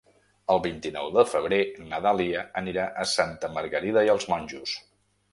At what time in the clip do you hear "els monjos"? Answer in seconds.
4.15-4.73